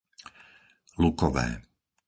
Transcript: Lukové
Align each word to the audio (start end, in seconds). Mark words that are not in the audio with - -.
Lukové 0.97 1.47